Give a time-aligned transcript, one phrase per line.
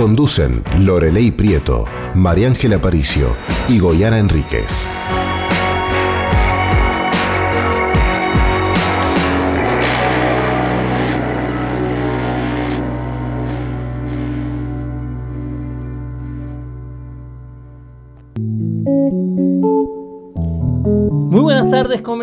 [0.00, 3.36] Conducen Lorelei Prieto, María Ángela Aparicio
[3.68, 4.88] y Goyana Enríquez.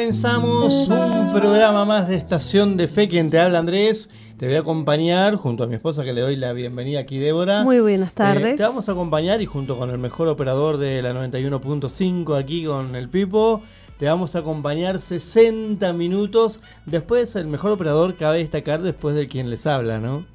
[0.08, 3.10] Comenzamos un programa más de Estación de Fe.
[3.10, 6.38] Quien te habla Andrés, te voy a acompañar junto a mi esposa que le doy
[6.38, 7.66] la bienvenida aquí, Débora.
[7.66, 8.56] Muy buenas Eh, tardes.
[8.56, 12.96] te vamos a acompañar y junto con el mejor operador de la 91.5 aquí con
[12.96, 13.62] el Pipo,
[13.98, 16.62] te vamos a acompañar 60 minutos.
[16.86, 20.26] Después el mejor operador cabe destacar después de quien les habla, ¿no?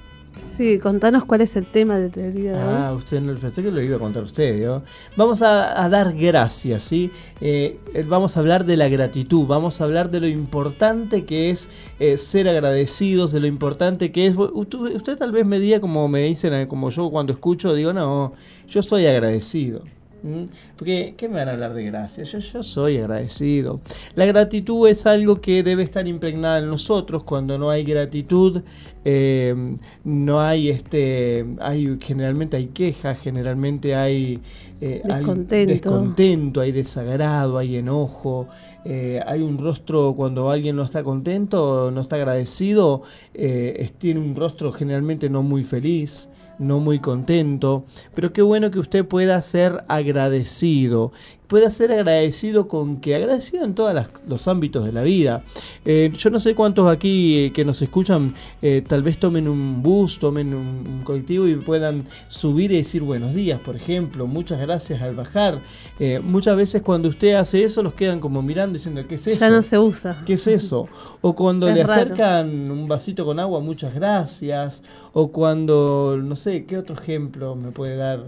[0.58, 2.60] Sí, contanos cuál es el tema de día de.
[2.60, 4.68] Ah, usted no pensé que lo iba a contar usted.
[5.16, 7.12] Vamos a, dar gracias, ¿sí?
[7.42, 11.70] Eh, vamos a hablar de la gratitud, vamos a hablar de lo importante que es
[12.00, 14.36] eh, ser agradecidos, de lo importante que es.
[14.36, 17.94] Usted, usted tal vez me diga como me dicen, eh, como yo cuando escucho, digo,
[17.94, 18.34] no,
[18.68, 19.82] yo soy agradecido.
[20.24, 20.46] ¿Mm?
[20.76, 22.32] Porque, ¿qué me van a hablar de gracias?
[22.32, 23.82] Yo, yo soy agradecido.
[24.16, 27.24] La gratitud es algo que debe estar impregnada en nosotros.
[27.24, 28.62] Cuando no hay gratitud,
[29.06, 29.56] eh,
[30.04, 34.40] no hay este, hay generalmente hay quejas, generalmente hay,
[34.82, 36.62] eh, hay Descontento.
[36.62, 38.48] hay desagrado, hay enojo.
[38.86, 43.02] eh, hay un rostro cuando alguien no está contento, no está agradecido,
[43.34, 48.80] eh, tiene un rostro generalmente no muy feliz no muy contento, pero qué bueno que
[48.80, 51.12] usted pueda ser agradecido,
[51.48, 53.96] pueda ser agradecido con que, agradecido en todos
[54.28, 55.44] los ámbitos de la vida.
[55.86, 59.82] Eh, yo no sé cuántos aquí eh, que nos escuchan eh, tal vez tomen un
[59.82, 64.60] bus, tomen un, un colectivo y puedan subir y decir buenos días, por ejemplo, muchas
[64.60, 65.60] gracias al bajar.
[66.00, 69.40] Eh, muchas veces cuando usted hace eso los quedan como mirando diciendo, ¿qué es eso?
[69.40, 70.22] ya no se usa.
[70.26, 70.86] ¿Qué es eso?
[71.22, 72.02] O cuando Es le raro.
[72.02, 74.84] acercan un vasito con agua, muchas gracias.
[75.14, 78.24] O cuando, no sé, ¿qué otro ejemplo me puede dar?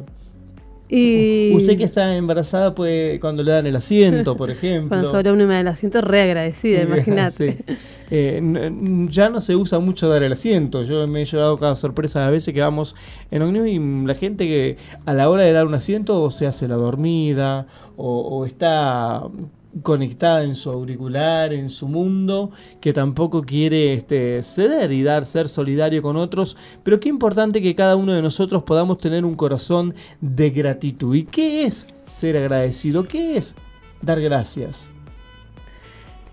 [0.91, 4.89] Y Usted que está embarazada, puede, cuando le dan el asiento, por ejemplo.
[4.89, 7.57] cuando sobre uno me da el asiento, re agradecida, imagínate.
[7.69, 7.75] Sí.
[8.11, 8.71] Eh,
[9.07, 10.81] ya no se usa mucho dar el asiento.
[10.81, 12.95] Yo me he llevado cada sorpresa a veces que vamos
[13.29, 16.47] en Omnibus y la gente que a la hora de dar un asiento o se
[16.47, 19.21] hace la dormida o, o está
[19.83, 25.47] conectada en su auricular, en su mundo, que tampoco quiere este, ceder y dar, ser
[25.47, 29.93] solidario con otros, pero qué importante que cada uno de nosotros podamos tener un corazón
[30.21, 31.15] de gratitud.
[31.15, 33.07] ¿Y qué es ser agradecido?
[33.07, 33.55] ¿Qué es
[34.01, 34.89] dar gracias?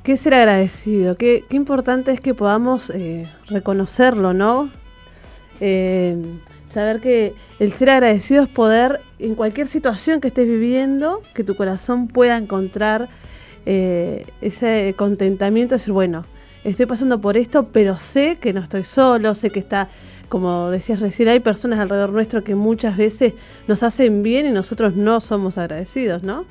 [0.03, 1.17] ¿Qué es ser agradecido?
[1.17, 4.71] Qué, importante es que podamos eh, reconocerlo, ¿no?
[5.61, 6.17] Eh,
[6.67, 11.57] saber que el ser agradecido es poder, en cualquier situación que estés viviendo, que tu
[11.57, 13.09] corazón pueda encontrar
[13.67, 16.25] eh, ese contentamiento, decir, bueno,
[16.65, 19.89] estoy pasando por esto, pero sé que no estoy solo, sé que está,
[20.29, 23.35] como decías recién, hay personas alrededor nuestro que muchas veces
[23.69, 26.45] nos hacen bien y nosotros no somos agradecidos, ¿no?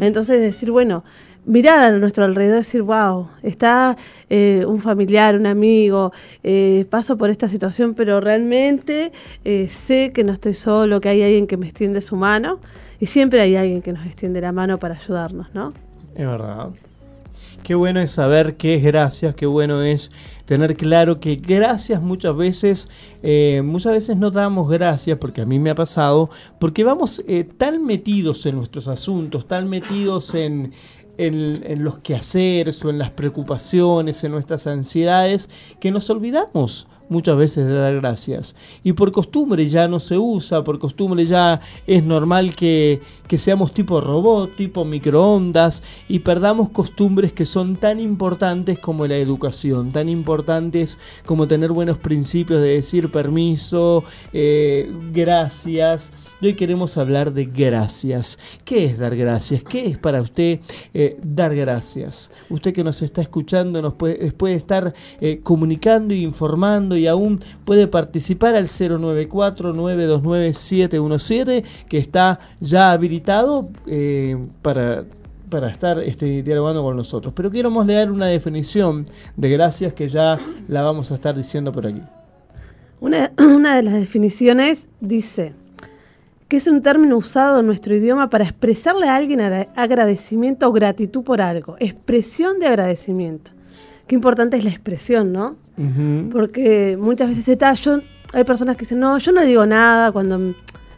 [0.00, 1.04] Entonces decir, bueno,
[1.44, 3.96] mirar a nuestro alrededor y decir, wow, está
[4.28, 6.12] eh, un familiar, un amigo,
[6.44, 9.12] eh, paso por esta situación, pero realmente
[9.44, 12.60] eh, sé que no estoy solo, que hay alguien que me extiende su mano
[13.00, 15.72] y siempre hay alguien que nos extiende la mano para ayudarnos, ¿no?
[16.18, 16.70] Es verdad.
[17.62, 20.10] Qué bueno es saber qué es gracias, qué bueno es
[20.46, 22.88] tener claro que gracias muchas veces,
[23.22, 26.28] eh, muchas veces no damos gracias, porque a mí me ha pasado,
[26.58, 30.72] porque vamos eh, tan metidos en nuestros asuntos, tan metidos en,
[31.18, 35.48] en, en los quehaceres o en las preocupaciones, en nuestras ansiedades,
[35.78, 38.56] que nos olvidamos muchas veces de dar gracias.
[38.84, 43.72] Y por costumbre ya no se usa, por costumbre ya es normal que, que seamos
[43.72, 50.08] tipo robot, tipo microondas, y perdamos costumbres que son tan importantes como la educación, tan
[50.08, 56.10] importantes como tener buenos principios de decir permiso, eh, gracias.
[56.40, 58.38] Hoy queremos hablar de gracias.
[58.64, 59.62] ¿Qué es dar gracias?
[59.62, 60.60] ¿Qué es para usted
[60.94, 62.30] eh, dar gracias?
[62.50, 67.38] Usted que nos está escuchando nos puede, puede estar eh, comunicando y informando y aún
[67.64, 75.04] puede participar al 094-929-717 que está ya habilitado eh, para,
[75.48, 77.32] para estar este, dialogando con nosotros.
[77.34, 79.06] Pero queremos leer una definición
[79.36, 82.02] de gracias que ya la vamos a estar diciendo por aquí.
[83.00, 85.52] Una, una de las definiciones dice
[86.48, 90.72] que es un término usado en nuestro idioma para expresarle a alguien agra- agradecimiento o
[90.72, 91.76] gratitud por algo.
[91.78, 93.50] Expresión de agradecimiento.
[94.08, 95.56] Qué importante es la expresión, ¿no?
[96.32, 98.00] Porque muchas veces está, yo,
[98.32, 100.54] hay personas que dicen, no, yo no digo nada cuando,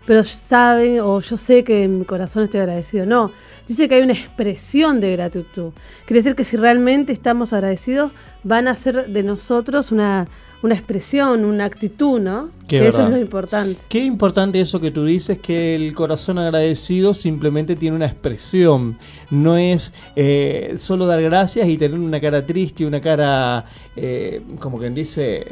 [0.07, 3.05] pero saben o yo sé que en mi corazón estoy agradecido.
[3.05, 3.31] No,
[3.67, 5.73] dice que hay una expresión de gratitud.
[6.07, 8.13] Quiere decir que si realmente estamos agradecidos,
[8.43, 10.29] van a ser de nosotros una,
[10.63, 12.51] una expresión, una actitud, ¿no?
[12.69, 13.81] Qué que eso es lo importante.
[13.89, 18.97] Qué importante eso que tú dices, que el corazón agradecido simplemente tiene una expresión.
[19.31, 23.65] No es eh, solo dar gracias y tener una cara triste, una cara,
[23.97, 25.47] eh, como quien dice,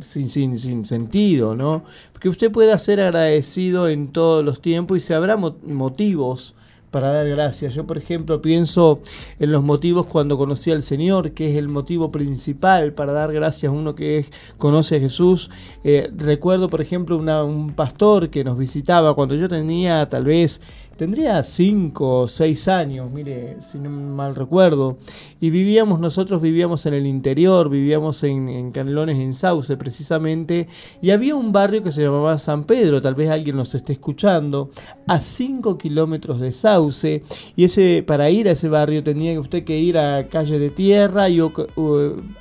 [0.00, 1.84] sin, sin, sin sentido, ¿no?
[2.12, 6.54] Porque usted puede ser agradecido en todos los tiempos y se habrá mo- motivos
[6.92, 7.74] para dar gracias.
[7.74, 9.00] Yo, por ejemplo, pienso
[9.40, 13.72] en los motivos cuando conocí al Señor, que es el motivo principal para dar gracias
[13.72, 15.50] a uno que es- conoce a Jesús.
[15.82, 20.60] Eh, recuerdo, por ejemplo, una- un pastor que nos visitaba cuando yo tenía tal vez,
[20.96, 24.98] tendría 5 o 6 años, mire, si no mal recuerdo,
[25.40, 30.68] y vivíamos, nosotros vivíamos en el interior, vivíamos en, Canelones, en Sauce precisamente,
[31.00, 34.70] y había un barrio que se llamaba San Pedro, tal vez alguien nos esté escuchando,
[35.06, 37.22] a 5 kilómetros de Sauce,
[37.56, 41.28] y ese para ir a ese barrio tenía usted que ir a calle de tierra
[41.28, 41.40] y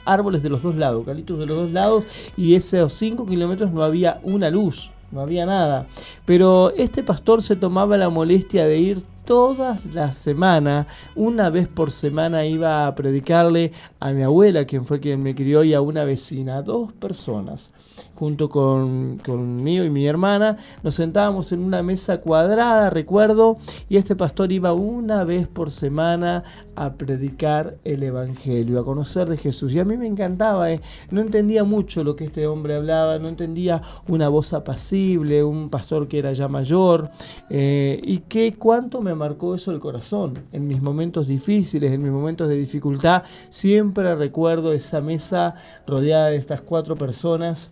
[0.05, 2.05] árboles de los dos lados, eucaliptos de los dos lados,
[2.37, 4.91] y esos 5 kilómetros no había una luz.
[5.11, 5.87] No había nada.
[6.25, 11.91] Pero este pastor se tomaba la molestia de ir todas las semanas, una vez por
[11.91, 16.03] semana iba a predicarle a mi abuela, quien fue quien me crió, y a una
[16.03, 17.71] vecina, dos personas,
[18.15, 23.57] junto con, conmigo y mi hermana, nos sentábamos en una mesa cuadrada, recuerdo,
[23.89, 26.43] y este pastor iba una vez por semana
[26.75, 29.73] a predicar el Evangelio, a conocer de Jesús.
[29.73, 30.81] Y a mí me encantaba, eh.
[31.09, 36.07] no entendía mucho lo que este hombre hablaba, no entendía una voz apacible, un pastor
[36.07, 37.09] que era ya mayor,
[37.49, 40.43] eh, y que cuánto me marcó eso el corazón.
[40.51, 45.55] En mis momentos difíciles, en mis momentos de dificultad, siempre recuerdo esa mesa
[45.87, 47.71] rodeada de estas cuatro personas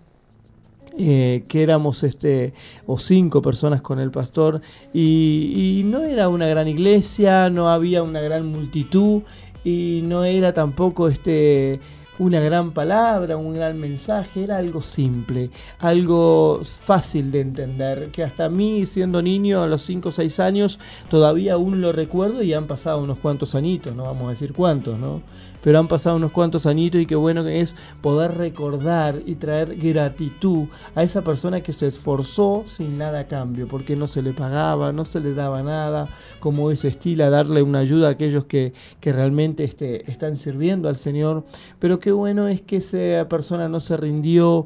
[0.98, 2.54] eh, que éramos este
[2.86, 4.62] o cinco personas con el pastor
[4.94, 9.22] y, y no era una gran iglesia, no había una gran multitud
[9.64, 11.80] y no era tampoco este
[12.20, 18.50] una gran palabra, un gran mensaje, era algo simple, algo fácil de entender, que hasta
[18.50, 20.80] mí siendo niño a los 5 o 6 años
[21.10, 25.00] todavía aún lo recuerdo y han pasado unos cuantos añitos, no vamos a decir cuántos,
[25.00, 25.22] ¿no?
[25.64, 29.76] Pero han pasado unos cuantos añitos y qué bueno que es poder recordar y traer
[29.76, 34.34] gratitud a esa persona que se esforzó sin nada a cambio, porque no se le
[34.34, 38.74] pagaba, no se le daba nada, como ese estilo, darle una ayuda a aquellos que,
[39.00, 41.44] que realmente este, están sirviendo al Señor,
[41.80, 44.66] pero qué bueno es que esa persona no se rindió,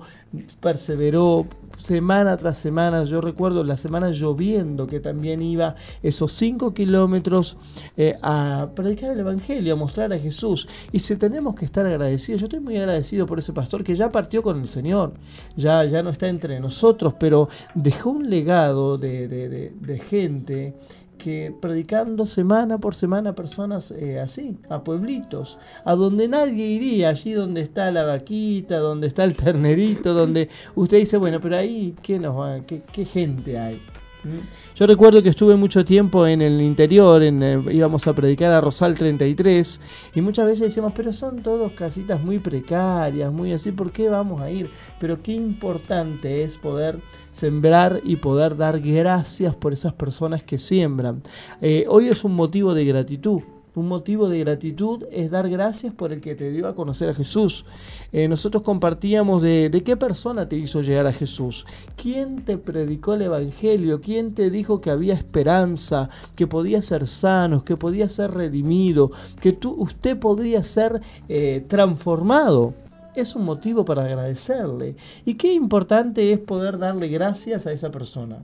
[0.60, 1.46] perseveró,
[1.84, 3.04] semana tras semana.
[3.04, 7.58] Yo recuerdo la semana lloviendo que también iba esos cinco kilómetros
[7.98, 10.68] eh, a predicar el Evangelio, a mostrar a Jesús.
[10.92, 14.12] Y si tenemos que estar agradecidos, yo estoy muy agradecido por ese pastor que ya
[14.12, 15.14] partió con el Señor,
[15.56, 20.74] ya, ya no está entre nosotros, pero dejó un legado de, de gente
[21.24, 27.32] que predicando semana por semana personas eh, así, a pueblitos, a donde nadie iría, allí
[27.32, 32.20] donde está la vaquita, donde está el ternerito, donde usted dice, bueno, pero ahí, ¿qué,
[32.20, 33.76] nos va, qué, qué gente hay?
[34.26, 34.63] ¿Mm?
[34.76, 38.96] Yo recuerdo que estuve mucho tiempo en el interior, en, íbamos a predicar a Rosal
[38.96, 39.82] 33
[40.16, 44.42] y muchas veces decíamos, pero son todos casitas muy precarias, muy así, ¿por qué vamos
[44.42, 44.72] a ir?
[45.00, 46.98] Pero qué importante es poder
[47.32, 51.22] sembrar y poder dar gracias por esas personas que siembran.
[51.62, 53.44] Eh, hoy es un motivo de gratitud.
[53.76, 57.14] Un motivo de gratitud es dar gracias por el que te dio a conocer a
[57.14, 57.66] Jesús.
[58.12, 61.66] Eh, nosotros compartíamos de, de, qué persona te hizo llegar a Jesús,
[61.96, 67.64] quién te predicó el Evangelio, quién te dijo que había esperanza, que podía ser sano,
[67.64, 69.10] que podía ser redimido,
[69.42, 72.76] que tú, usted podría ser eh, transformado
[73.16, 74.96] es un motivo para agradecerle.
[75.26, 78.44] Y qué importante es poder darle gracias a esa persona.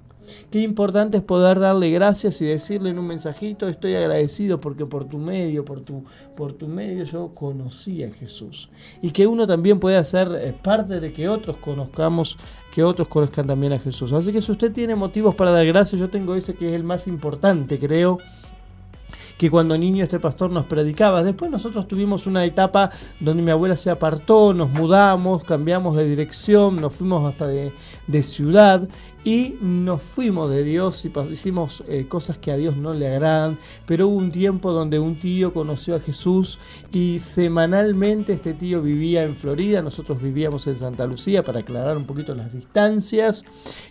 [0.51, 5.05] Qué importante es poder darle gracias y decirle en un mensajito, estoy agradecido porque por
[5.05, 6.03] tu medio, por tu,
[6.35, 8.69] por tu medio yo conocí a Jesús.
[9.01, 12.37] Y que uno también pueda ser eh, parte de que otros conozcamos,
[12.73, 14.13] que otros conozcan también a Jesús.
[14.13, 16.83] Así que si usted tiene motivos para dar gracias, yo tengo ese que es el
[16.83, 18.19] más importante, creo
[19.39, 21.23] que cuando niño este pastor nos predicaba.
[21.23, 22.91] Después nosotros tuvimos una etapa
[23.21, 27.71] donde mi abuela se apartó, nos mudamos, cambiamos de dirección, nos fuimos hasta de,
[28.21, 28.89] ciudad
[29.23, 33.57] y nos fuimos de Dios y hicimos eh, cosas que a Dios no le agradan,
[33.85, 36.59] pero hubo un tiempo donde un tío conoció a Jesús
[36.91, 42.05] y semanalmente este tío vivía en Florida, nosotros vivíamos en Santa Lucía para aclarar un
[42.05, 43.45] poquito las distancias,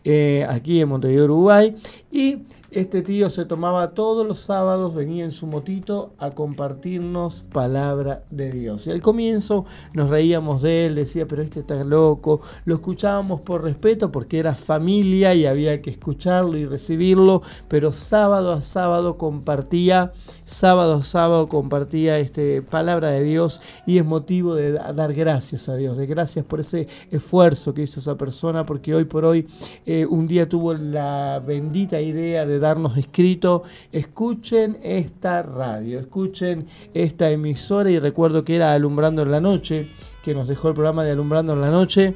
[0.04, 1.74] eh, aquí en Montevideo, Uruguay,
[2.12, 2.38] y
[2.70, 8.52] este tío se tomaba todos los sábados, venía en su motito a compartirnos palabra de
[8.52, 8.86] Dios.
[8.86, 12.42] Y al comienzo nos reíamos de él, decía, pero este está loco.
[12.66, 18.52] Lo escuchábamos por respeto porque era familia y había que escucharlo y recibirlo, pero sábado
[18.52, 20.12] a sábado compartía,
[20.44, 25.76] sábado a sábado compartía este, palabra de Dios y es motivo de dar gracias a
[25.76, 29.46] Dios, de gracias por ese esfuerzo que hizo esa persona, porque hoy por hoy
[29.86, 33.62] eh, un día tuvo la bendita idea de darnos escrito,
[33.92, 39.88] escuchen esta radio, escuchen esta emisora y recuerdo que era Alumbrando en la Noche,
[40.24, 42.14] que nos dejó el programa de Alumbrando en la Noche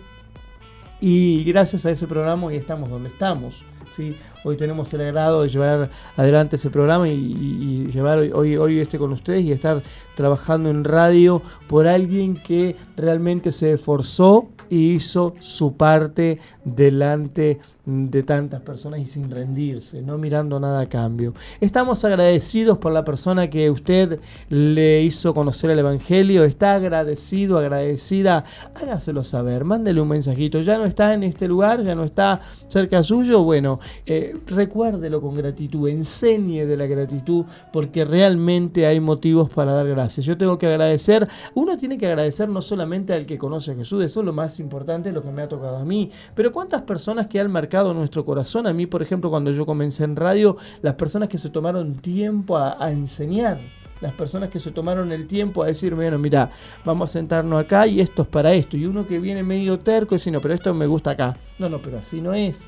[1.00, 3.64] y gracias a ese programa hoy estamos donde estamos.
[3.96, 4.16] ¿sí?
[4.44, 9.12] Hoy tenemos el agrado de llevar adelante ese programa y, llevar hoy, hoy este con
[9.12, 9.82] ustedes y estar
[10.14, 18.22] trabajando en radio por alguien que realmente se esforzó y hizo su parte delante de
[18.22, 21.34] tantas personas y sin rendirse, no mirando nada a cambio.
[21.60, 24.20] Estamos agradecidos por la persona que usted
[24.50, 28.44] le hizo conocer el Evangelio, está agradecido, agradecida,
[28.80, 33.02] hágaselo saber, mándele un mensajito, ya no está en este lugar, ya no está cerca
[33.02, 39.72] suyo, bueno, eh, recuérdelo con gratitud, enseñe de la gratitud, porque realmente hay motivos para
[39.72, 40.24] dar gracias.
[40.24, 44.04] Yo tengo que agradecer, uno tiene que agradecer no solamente al que conoce a Jesús,
[44.04, 47.26] eso es lo más importante, lo que me ha tocado a mí, pero cuántas personas
[47.26, 48.66] que han marcado nuestro corazón.
[48.66, 52.56] A mí, por ejemplo, cuando yo comencé en radio, las personas que se tomaron tiempo
[52.58, 53.58] a, enseñar,
[54.00, 56.50] las personas que se tomaron el tiempo a decir, bueno, mira,
[56.84, 58.76] vamos a sentarnos acá y esto es para esto.
[58.76, 61.36] Y uno que viene medio terco y dice, no, pero esto me gusta acá.
[61.58, 62.62] No, no, pero así no es.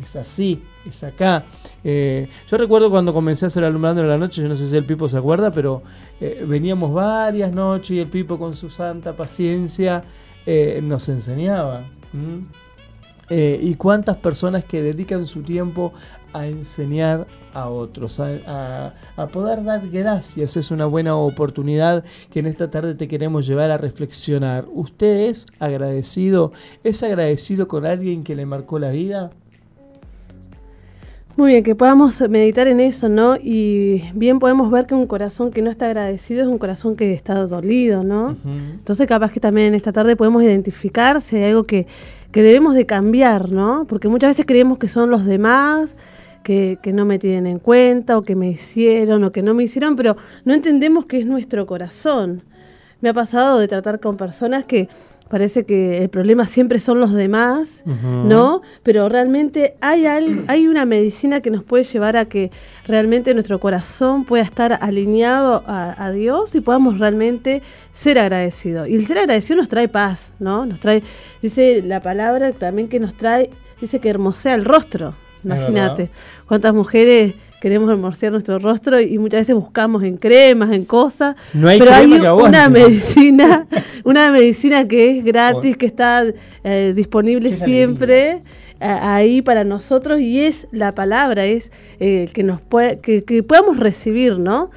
[0.00, 1.44] Es así, es acá.
[1.84, 4.76] Eh, yo recuerdo cuando comencé a hacer alumbrando en la noche, yo no sé si
[4.76, 5.82] el Pipo se acuerda, pero
[6.20, 10.02] eh, veníamos varias noches y el Pipo con su santa paciencia
[10.46, 11.84] eh, nos enseñaba.
[13.32, 15.92] Eh, y cuántas personas que dedican su tiempo
[16.32, 18.94] a enseñar a otros, a,
[19.32, 20.56] poder dar gracias.
[20.56, 24.64] Es una buena oportunidad que en esta tarde te queremos llevar a reflexionar.
[24.72, 26.50] ¿Usted es agradecido?
[26.82, 29.30] ¿Es agradecido con alguien que le marcó la vida?
[31.36, 33.36] Muy bien, que podamos meditar en eso, ¿no?
[33.36, 37.12] Y bien podemos ver que un corazón que no está agradecido es un corazón que
[37.14, 38.36] está dolido, ¿no?
[38.44, 41.86] Entonces capaz que también en esta tarde podemos identificar si hay algo que,
[42.32, 43.86] que debemos de cambiar, ¿no?
[43.88, 45.96] Porque muchas veces creemos que son los demás,
[46.42, 49.64] que, que, no me tienen en cuenta, o que me hicieron, o que no me
[49.64, 52.42] hicieron, pero no entendemos que es nuestro corazón.
[53.00, 54.88] Me ha pasado de tratar con personas que
[55.30, 58.62] parece que el problema siempre son los demás, ¿no?
[58.82, 62.50] Pero realmente hay, hay una medicina que nos puede llevar a que
[62.84, 68.88] realmente nuestro corazón pueda estar alineado a, Dios y podamos realmente ser agradecidos.
[68.88, 70.66] Y el ser agradecido nos trae paz, ¿no?
[70.66, 71.04] Nos trae,
[71.40, 75.14] dice la palabra también que nos trae, dice que hermosea el rostro.
[75.44, 76.10] Imagínate
[76.46, 81.36] cuántas mujeres queremos hermosear nuestro rostro y muchas veces buscamos en cremas, en cosas.
[81.52, 83.66] No hay pero hay una medicina,
[84.04, 86.24] una medicina que es gratis, que está
[86.64, 88.42] eh, disponible siempre
[88.80, 93.78] ahí para nosotros y es la palabra, es eh, que nos puede, que, que, podamos
[93.78, 94.70] recibir, ¿no?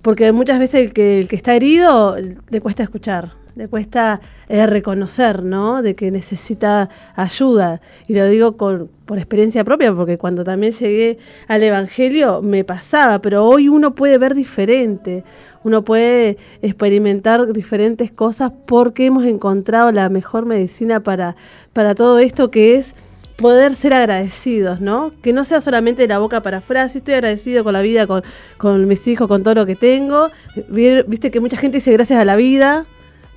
[0.00, 4.66] Porque muchas veces el que, el que está herido le cuesta escuchar le cuesta eh,
[4.66, 5.82] reconocer, ¿no?
[5.82, 7.80] De que necesita ayuda.
[8.08, 11.18] Y lo digo con, por experiencia propia, porque cuando también llegué
[11.48, 15.24] al Evangelio me pasaba, pero hoy uno puede ver diferente,
[15.64, 21.36] uno puede experimentar diferentes cosas porque hemos encontrado la mejor medicina para,
[21.72, 22.94] para todo esto que es
[23.36, 25.12] poder ser agradecidos, ¿no?
[25.22, 28.22] Que no sea solamente la boca para afuera, sí estoy agradecido con la vida, con,
[28.56, 30.30] con mis hijos, con todo lo que tengo.
[30.68, 32.86] Viste que mucha gente dice gracias a la vida,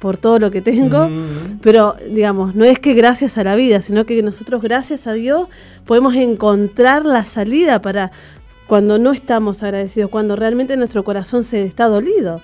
[0.05, 1.09] por todo lo que tengo,
[1.63, 5.47] pero digamos, no es que gracias a la vida, sino que nosotros gracias a Dios
[5.83, 8.11] podemos encontrar la salida para
[8.67, 12.43] cuando no estamos agradecidos, cuando realmente nuestro corazón se está dolido,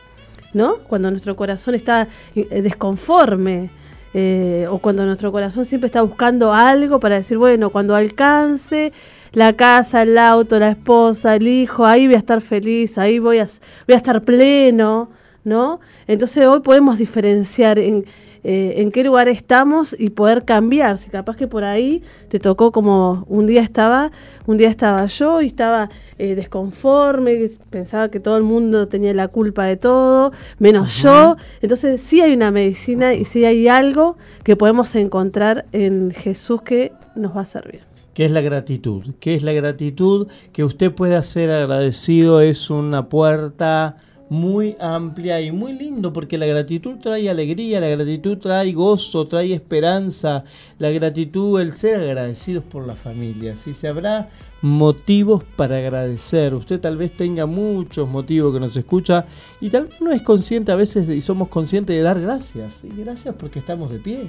[0.56, 0.77] ¿no?
[0.88, 3.70] Cuando nuestro corazón está eh, desconforme.
[4.13, 8.91] Eh, o cuando nuestro corazón siempre está buscando algo para decir, bueno, cuando alcance
[9.32, 13.38] la casa, el auto, la esposa, el hijo, ahí voy a estar feliz, ahí voy
[13.38, 15.12] a, voy a estar pleno,
[15.43, 15.79] ¿no?
[16.07, 18.05] Entonces hoy podemos diferenciar en,
[18.43, 20.98] eh, en qué lugar estamos y poder cambiar.
[20.98, 24.12] Si capaz que por ahí te tocó como un día estaba,
[24.48, 29.27] un día estaba yo y estaba eh, desconforme, pensaba que todo el mundo tenía la
[29.27, 31.36] culpa de todo, menos yo.
[31.62, 36.91] Entonces sí hay una medicina y sí hay algo que podemos encontrar en Jesús que
[37.15, 37.81] nos va a servir.
[38.13, 39.03] ¿Qué es la gratitud?
[39.19, 40.27] ¿Qué es la gratitud?
[40.51, 43.95] Que usted pueda ser agradecido es una puerta
[44.31, 49.51] muy amplia y muy lindo porque la gratitud trae alegría, la gratitud trae gozo, trae
[49.51, 50.46] esperanza,
[50.79, 53.57] la gratitud, el ser agradecidos por la familia.
[53.57, 54.29] Si se habrá
[54.61, 56.53] motivos para agradecer.
[56.53, 59.25] Usted tal vez tenga muchos motivos que nos escucha
[59.59, 62.85] y tal vez no es consciente a veces y somos conscientes de dar gracias.
[62.85, 64.27] Y gracias porque estamos de pie.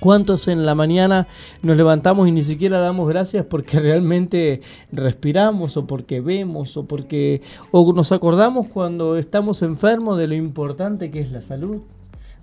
[0.00, 1.26] ¿Cuántos en la mañana
[1.62, 4.60] nos levantamos y ni siquiera damos gracias porque realmente
[4.92, 11.10] respiramos o porque vemos o porque o nos acordamos cuando estamos enfermos de lo importante
[11.10, 11.80] que es la salud?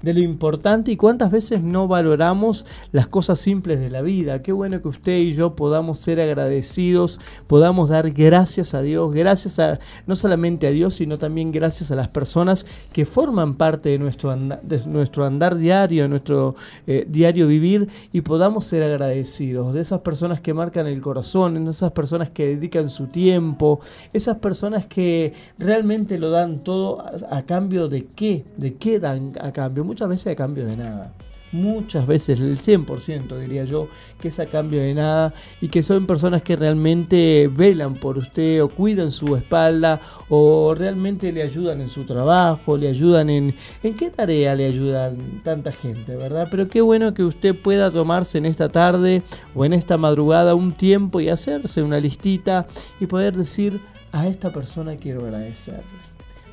[0.02, 4.42] De lo importante y cuántas veces no valoramos las cosas simples de la vida.
[4.42, 9.60] Qué bueno que usted y yo podamos ser agradecidos, podamos dar gracias a Dios, gracias
[9.60, 14.00] a no solamente a Dios, sino también gracias a las personas que forman parte de
[14.00, 16.56] nuestro de nuestro andar diario, de nuestro
[16.88, 21.72] eh, diario vivir y podamos ser agradecidos de esas personas que marcan el corazón, de
[21.72, 23.80] esas personas que dedican su tiempo,
[24.14, 29.52] esas personas que realmente lo dan todo a cambio de qué, de qué dan a
[29.52, 31.12] cambio muchas veces a cambio de nada.
[31.51, 33.89] Muchas veces, el 100% diría yo,
[34.21, 38.63] que es a cambio de nada y que son personas que realmente velan por usted
[38.63, 39.99] o cuidan su espalda
[40.30, 43.54] o realmente le ayudan en su trabajo, le ayudan en...
[43.84, 46.47] ¿En qué tarea le ayudan tanta gente, verdad?
[46.49, 49.21] Pero qué bueno que usted pueda tomarse en esta tarde
[49.54, 52.65] o en esta madrugada un tiempo y hacerse una listita
[53.01, 53.82] y poder decir,
[54.13, 56.11] a esta persona quiero agradecerle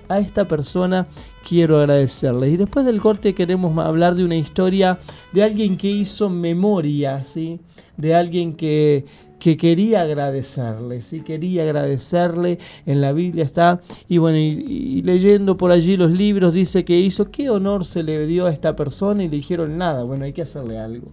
[0.09, 1.07] a esta persona
[1.47, 2.51] quiero agradecerle.
[2.51, 4.99] Y después del corte queremos hablar de una historia
[5.33, 7.61] de alguien que hizo memoria, ¿sí?
[7.97, 9.05] de alguien que,
[9.39, 11.21] que quería agradecerle, ¿sí?
[11.21, 16.85] quería agradecerle, en la Biblia está, y bueno, y, leyendo por allí los libros dice
[16.85, 20.25] que hizo, qué honor se le dio a esta persona y le dijeron nada, bueno,
[20.25, 21.09] hay que hacerle algo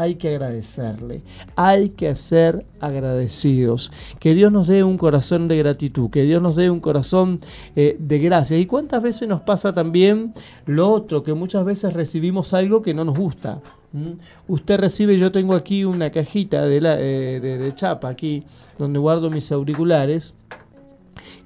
[0.00, 1.20] hay que agradecerle,
[1.56, 3.92] hay que ser agradecidos.
[4.18, 7.38] Que Dios nos dé un corazón de gratitud, que Dios nos dé un corazón
[7.76, 8.56] eh, de gracia.
[8.56, 10.32] ¿Y cuántas veces nos pasa también
[10.64, 13.60] lo otro, que muchas veces recibimos algo que no nos gusta?
[13.92, 14.12] ¿Mm?
[14.48, 18.42] Usted recibe, yo tengo aquí una cajita de, la, eh, de chapa, aquí
[18.78, 20.34] donde guardo mis auriculares.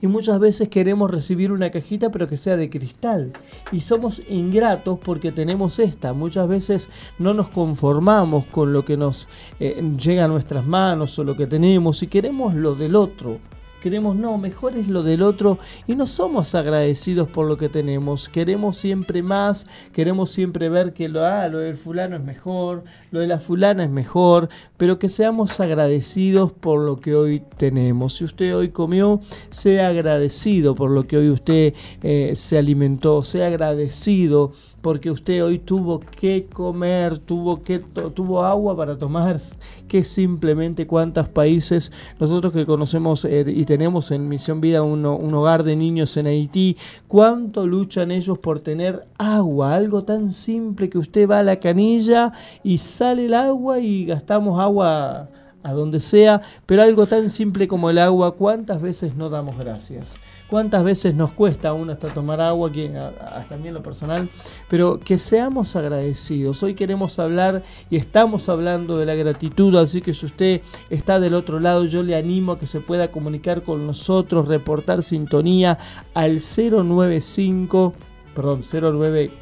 [0.01, 3.33] Y muchas veces queremos recibir una cajita pero que sea de cristal.
[3.73, 6.13] Y somos ingratos porque tenemos esta.
[6.13, 9.29] Muchas veces no nos conformamos con lo que nos
[9.61, 13.39] eh, llega a nuestras manos o lo que tenemos y queremos lo del otro
[13.85, 18.31] queremos, no, mejor es lo del otro y no somos agradecidos por lo que tenemos.
[18.31, 23.21] Queremos siempre más, queremos siempre ver que lo, ah, lo del fulano es mejor, lo
[23.21, 28.15] de la fulana es mejor, pero que seamos agradecidos por lo que hoy tenemos.
[28.15, 29.21] Si usted hoy comió,
[29.51, 34.51] sea agradecido por lo que hoy usted eh, se alimentó, sea agradecido
[34.85, 39.41] porque usted hoy tuvo que comer, tuvo que tuvo agua para tomar,
[39.89, 45.63] que simplemente cuántos países nosotros que conocemos eh, y tenemos en Misión Vida un hogar
[45.63, 46.77] de niños en Haití,
[47.09, 52.33] cuánto luchan ellos por tener agua, algo tan simple que usted va a la canilla
[52.63, 55.31] y sale el agua y gastamos agua
[55.63, 60.21] a donde sea, pero algo tan simple como el agua, ¿cuántas veces no damos gracias?
[60.55, 64.29] Cuántas veces nos cuesta aún hasta tomar agua, aquí, hasta a mí en lo personal,
[64.69, 66.63] pero que seamos agradecidos.
[66.63, 71.35] Hoy queremos hablar y estamos hablando de la gratitud, así que si usted está del
[71.35, 75.77] otro lado, yo le animo a que se pueda comunicar con nosotros, reportar sintonía
[76.15, 77.93] al 095,
[78.33, 79.33] perdón, 09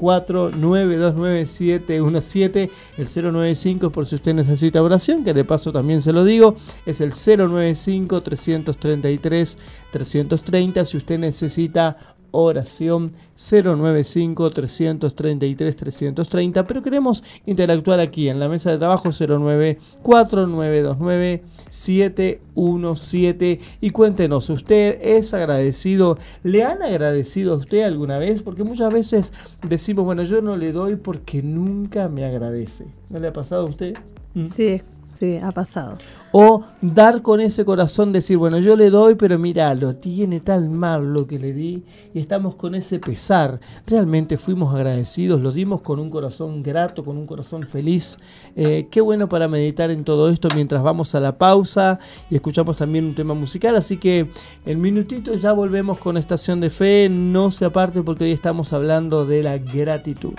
[0.00, 6.54] 49299717, el 095 por si usted necesita oración, que de paso también se lo digo,
[6.86, 9.58] es el 095 333
[9.90, 11.96] 330 si usted necesita
[12.32, 21.42] oración 095 333 330, pero queremos interactuar aquí en la mesa de trabajo 09 4929
[21.68, 26.18] 717 y cuéntenos, ¿usted es agradecido?
[26.42, 28.42] ¿Le han agradecido a usted alguna vez?
[28.42, 29.32] Porque muchas veces
[29.66, 32.86] decimos, bueno, yo no le doy porque nunca me agradece.
[33.08, 33.94] ¿No le ha pasado a usted?
[34.34, 34.44] ¿Mm?
[34.44, 34.82] Sí,
[35.42, 35.98] ha pasado.
[36.32, 40.72] O dar con ese corazón, decir, bueno, yo le doy, pero mira, lo tiene tan
[40.72, 41.82] mal lo que le di
[42.14, 43.58] y estamos con ese pesar.
[43.86, 48.16] Realmente fuimos agradecidos, lo dimos con un corazón grato, con un corazón feliz.
[48.54, 51.98] Eh, qué bueno para meditar en todo esto mientras vamos a la pausa
[52.30, 53.74] y escuchamos también un tema musical.
[53.74, 54.28] Así que
[54.64, 57.08] en minutito ya volvemos con Estación de Fe.
[57.10, 60.34] No se aparte porque hoy estamos hablando de la gratitud.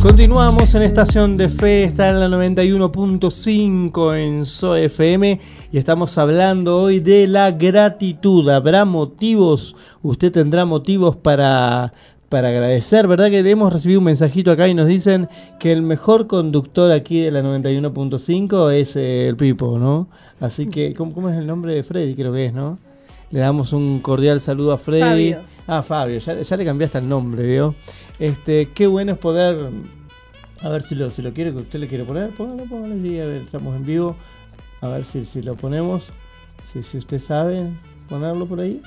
[0.00, 5.38] Continuamos en Estación de Fe, está en la 91.5 en SOFM
[5.70, 8.48] y estamos hablando hoy de la gratitud.
[8.48, 9.76] ¿Habrá motivos?
[10.02, 11.92] ¿Usted tendrá motivos para,
[12.30, 13.08] para agradecer?
[13.08, 17.20] ¿Verdad que hemos recibido un mensajito acá y nos dicen que el mejor conductor aquí
[17.20, 20.08] de la 91.5 es el Pipo, ¿no?
[20.40, 22.14] Así que, ¿cómo, es el nombre de Freddy?
[22.14, 22.78] Creo que es, ¿no?
[23.32, 25.34] Le damos un cordial saludo a Freddy.
[25.66, 27.74] Ah, Fabio, ya, ya le cambiaste el nombre, ¿vio?
[28.18, 29.68] Este, qué bueno es poder.
[30.62, 32.30] A ver si lo, si lo quiere, que usted le quiere poner.
[32.30, 33.20] Póngalo, póngalo allí.
[33.20, 34.16] A ver, estamos en vivo.
[34.80, 36.12] A ver si, si lo ponemos.
[36.62, 37.66] Si, si usted sabe
[38.08, 38.80] ponerlo por ahí.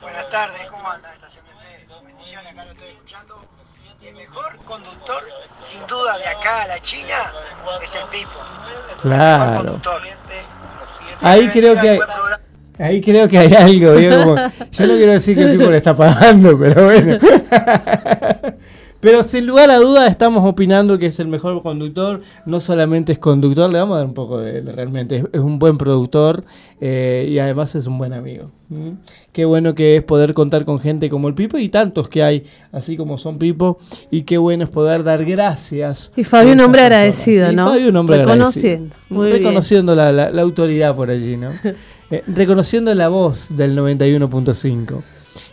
[0.00, 1.12] Buenas tardes, ¿cómo anda?
[1.14, 2.04] Estación de Fe.
[2.04, 3.40] Bendiciones, acá lo estoy escuchando.
[4.02, 5.22] el mejor conductor,
[5.62, 7.32] sin duda, de acá a la China
[7.82, 8.38] es el Pipo.
[9.00, 9.76] Claro.
[11.20, 12.00] Ahí creo que.
[12.78, 13.98] Ahí creo que hay algo.
[13.98, 17.16] Yo, no quiero decir que el tipo le está pagando, pero bueno.
[19.06, 22.22] Pero sin lugar a dudas estamos opinando que es el mejor conductor.
[22.44, 25.22] No solamente es conductor, le vamos a dar un poco de realmente.
[25.32, 26.42] Es, un buen productor
[26.80, 28.50] eh, y además es un buen amigo.
[29.30, 32.46] Qué bueno que es poder contar con gente como el Pipo y tantos que hay,
[32.72, 33.78] así como son Pipo.
[34.10, 36.12] Y qué bueno es poder dar gracias.
[36.16, 37.68] Y Fabio un hombre agradecido, ¿no?
[37.68, 38.96] Fabio un hombre Reconociendo.
[39.08, 41.50] Reconociendo la, la, autoridad por allí, ¿no?
[42.08, 45.02] Eh, reconociendo la voz del 91.5.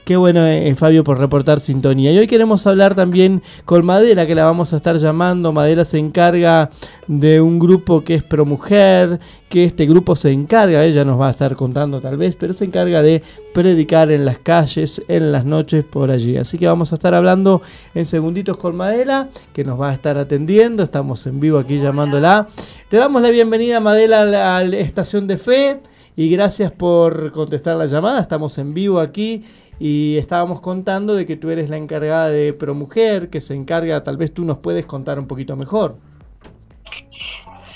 [0.06, 2.12] Qué bueno, eh, eh, Fabio, por reportar sintonía.
[2.12, 5.54] Y hoy queremos hablar también con Madera, que la vamos a estar llamando.
[5.54, 6.70] Madera se encarga
[7.08, 11.32] de un grupo que es Promujer, que este grupo se encarga, ella nos va a
[11.32, 15.86] estar contando tal vez, pero se encarga de predicar en las calles, en las noches,
[15.86, 16.36] por allí.
[16.36, 17.62] Así que vamos a estar hablando
[17.96, 20.84] en segunditos con Madela, que nos va a estar atendiendo.
[20.84, 22.46] Estamos en vivo aquí llamándola.
[22.90, 25.80] Te damos la bienvenida, Madela, a la Estación de Fe.
[26.16, 28.22] Y gracias por contestar la llamada.
[28.22, 29.44] Estamos en vivo aquí
[29.80, 34.18] y estábamos contando de que tú eres la encargada de Promujer, que se encarga, tal
[34.18, 35.96] vez tú nos puedes contar un poquito mejor.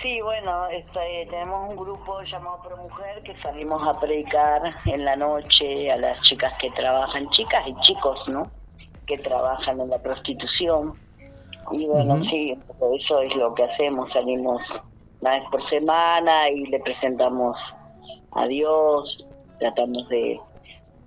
[0.02, 5.92] Sí, bueno, este, tenemos un grupo llamado Promujer que salimos a predicar en la noche
[5.92, 8.50] a las chicas que trabajan, chicas y chicos, ¿no?
[9.06, 10.94] Que trabajan en la prostitución.
[11.72, 12.58] Y bueno, sí,
[13.00, 14.62] eso es lo que hacemos, salimos
[15.20, 17.58] una vez por semana y le presentamos
[18.32, 19.26] a Dios,
[19.60, 20.40] tratamos de,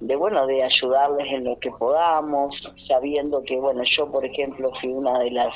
[0.01, 2.55] de bueno de ayudarles en lo que podamos,
[2.89, 5.55] sabiendo que bueno yo por ejemplo fui una de las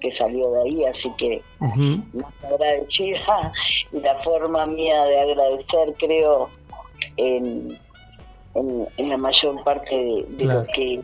[0.00, 2.02] que salió de ahí, así que Ujú.
[2.14, 3.52] más agradecida
[3.92, 6.48] y la forma mía de agradecer creo
[7.16, 7.78] en,
[8.54, 10.60] en, en la mayor parte de, de Claro.
[10.60, 11.00] lo que,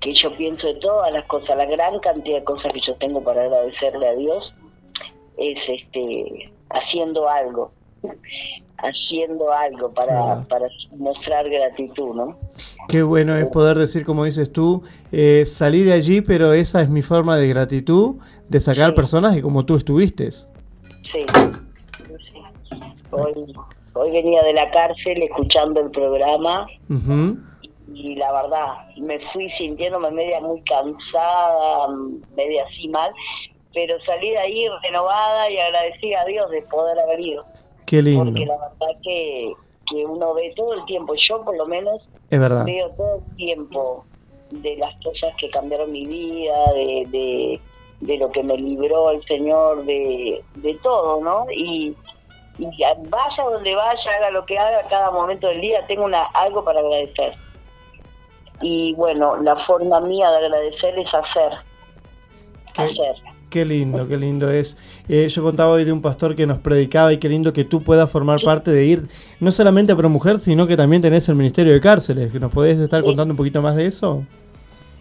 [0.00, 3.22] que yo pienso de todas las cosas, la gran cantidad de cosas que yo tengo
[3.22, 4.54] para agradecerle a Dios
[5.36, 7.72] es este haciendo algo,
[8.78, 12.38] haciendo algo para, para mostrar gratitud, ¿no?
[12.88, 16.88] Qué bueno es poder decir, como dices tú, eh, salí de allí, pero esa es
[16.88, 18.16] mi forma de gratitud,
[18.48, 18.96] de sacar Sí.
[18.96, 20.30] personas que como tú estuviste.
[20.30, 20.46] Sí.
[21.12, 21.26] sí.
[23.10, 23.54] Hoy,
[23.94, 27.36] hoy venía de la cárcel escuchando el programa Ujú.
[27.92, 28.66] y la verdad
[28.98, 31.88] me fui sintiéndome media muy cansada,
[32.36, 33.10] media así mal,
[33.74, 37.44] pero salí de ahí renovada y agradecida a Dios de poder haber ido,
[37.88, 39.52] Qué lindo, porque la verdad que,
[39.90, 42.64] que uno ve todo el tiempo, yo por lo menos es verdad.
[42.64, 44.04] veo todo el tiempo
[44.50, 47.60] de las cosas que cambiaron mi vida, de, de,
[48.00, 51.46] de lo que me libró el Señor, de, de todo, ¿no?
[51.50, 51.94] Y,
[52.58, 52.66] y
[53.08, 56.80] vaya donde vaya, haga lo que haga, cada momento del día tengo una, algo para
[56.80, 57.34] agradecer.
[58.60, 61.52] Y bueno, la forma mía de agradecer es hacer.
[62.74, 63.16] Qué- Hacer.
[63.50, 64.76] Qué lindo, qué lindo es.
[65.08, 67.82] Eh, yo contaba hoy de un pastor que nos predicaba y qué lindo que tú
[67.82, 69.08] puedas formar parte de ir
[69.40, 72.34] no solamente a Pro Mujer, sino que también tenés el Ministerio de Cárceles.
[72.34, 74.22] ¿Nos podés estar contando un poquito más de eso?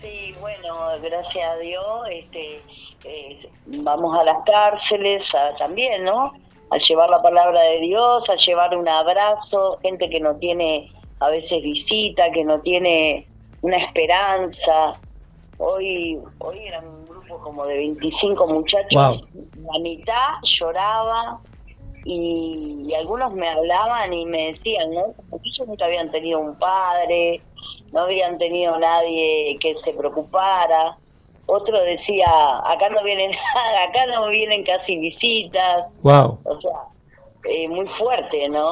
[0.02, 2.62] Sí, bueno, gracias a Dios, este,
[3.04, 3.50] eh,
[3.84, 6.32] vamos a las cárceles a- también, ¿no?
[6.70, 11.30] A llevar la palabra de Dios, a llevar un abrazo, gente que no tiene a
[11.30, 13.28] veces visita, que no tiene
[13.62, 14.94] una esperanza.
[15.58, 16.86] Hoy, hoy eran
[17.28, 19.22] grupo como de 25 muchachos, Wow.
[19.74, 21.40] la mitad lloraba
[22.06, 25.14] y, y algunos me hablaban y me decían, ¿no?
[25.44, 27.42] Ellos nunca habían tenido un padre,
[27.92, 30.98] no habían tenido nadie que se preocupara.
[31.48, 32.28] Otro decía,
[32.66, 33.32] acá no vienen,
[33.90, 35.88] acá no vienen casi visitas.
[36.02, 36.40] Wow.
[36.44, 36.72] O sea,
[37.50, 38.72] eh, muy fuerte, ¿no?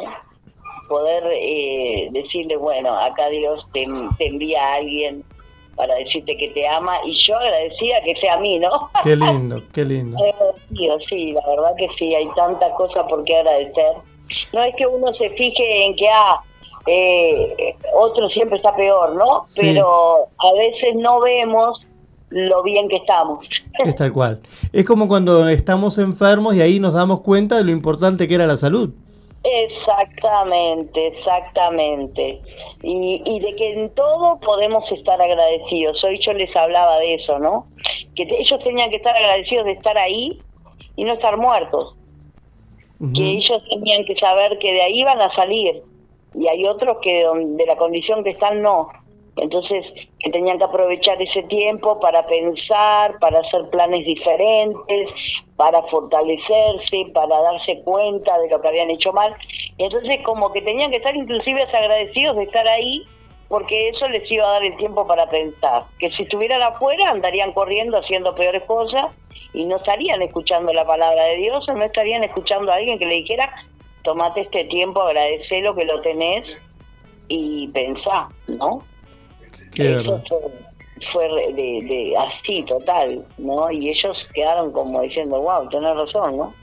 [0.88, 3.88] Poder eh, decirle, bueno, acá Dios te,
[4.18, 5.24] te envía a alguien
[5.76, 8.90] para decirte que te ama y yo agradecida que sea a mí, ¿no?
[9.04, 10.18] Qué lindo, qué lindo.
[10.18, 13.96] Agradecido, sí, la verdad que sí, hay tantas cosas por qué agradecer.
[14.54, 16.42] No es que uno se fije en que, ah,
[16.88, 19.46] eh, otro siempre está peor, ¿no?
[19.48, 19.62] Sí.
[19.62, 21.80] Pero a veces no vemos
[22.30, 23.46] lo bien que estamos.
[23.86, 24.42] Es tal cual.
[24.74, 28.48] Es como cuando estamos enfermos y ahí nos damos cuenta de lo importante que era
[28.48, 28.92] la salud.
[29.46, 32.42] Exactamente, exactamente.
[32.82, 36.04] Y, y de que en todo podemos estar agradecidos.
[36.04, 37.68] Hoy yo les hablaba de eso, ¿no?
[38.16, 40.40] Que te- ellos tenían que estar agradecidos de estar ahí
[40.96, 41.96] y no estar muertos.
[43.14, 45.84] Que ellos tenían que saber que de ahí van a salir.
[46.34, 48.88] Y hay otros que de la condición que están no.
[49.38, 49.86] Entonces,
[50.20, 55.10] que tenían que aprovechar ese tiempo para pensar, para hacer planes diferentes,
[55.58, 59.36] para fortalecerse, para darse cuenta de lo que habían hecho mal.
[59.78, 63.04] Y entonces, como que tenían que estar inclusive agradecidos de estar ahí,
[63.50, 65.84] porque eso les iba a dar el tiempo para pensar.
[66.00, 69.08] Que si estuvieran afuera, andarían corriendo haciendo peores cosas
[69.54, 73.06] y no estarían escuchando la palabra de Dios o no estarían escuchando a alguien que
[73.06, 73.52] le dijera,
[74.04, 76.46] tomate este tiempo, agradece lo que lo tenés
[77.28, 78.82] y pensá, ¿no?
[79.76, 80.22] Eso
[81.12, 83.72] fue, de, de así, total, ¿no?
[83.72, 86.54] Y ellos quedaron como diciendo, wow, tenés razón, ¿no?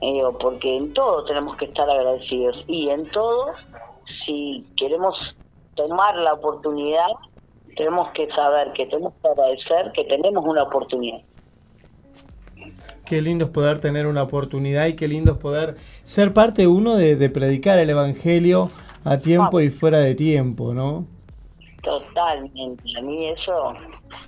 [0.00, 2.64] Digo, porque en todo tenemos que estar agradecidos.
[2.66, 3.52] Y en todo,
[4.24, 5.14] si queremos
[5.76, 7.08] tomar la oportunidad,
[7.76, 11.20] tenemos que saber que tenemos que agradecer que tenemos una oportunidad.
[13.04, 16.96] Qué lindo es poder tener una oportunidad y qué lindo es poder ser parte uno
[16.96, 18.70] de, de predicar el Evangelio
[19.04, 21.06] a tiempo y fuera de tiempo, ¿no?
[21.84, 22.82] Totalmente.
[22.98, 23.74] A mí eso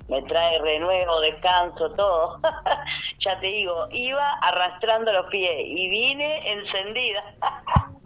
[0.09, 2.41] me trae renuevo, descanso, todo.
[3.21, 7.25] ya te digo, iba arrastrando los pies y vine encendida.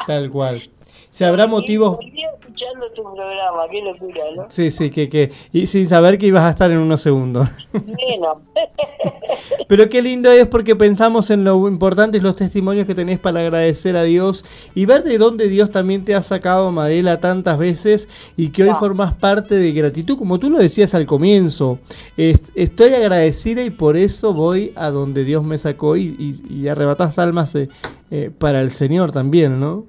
[0.06, 0.70] Tal cual.
[1.10, 1.98] Si habrá motivos...
[2.00, 4.46] Escuchando tu programa, qué locura, ¿no?
[4.48, 5.30] Sí, sí, que, que...
[5.52, 7.48] Y sin saber que ibas a estar en unos segundos.
[7.72, 8.42] Bueno,
[9.68, 13.96] Pero qué lindo es porque pensamos en lo importantes los testimonios que tenés para agradecer
[13.96, 14.44] a Dios
[14.74, 18.70] y ver de dónde Dios también te ha sacado, Madela, tantas veces y que hoy
[18.70, 18.74] Ah.
[18.74, 21.78] formas parte de gratitud, como tú lo decías al comienzo.
[22.16, 26.68] Est- estoy agradecida y por eso voy a donde Dios me sacó y, y, y
[26.68, 27.68] arrebatás almas eh,
[28.10, 29.84] eh, para el Señor también, ¿no?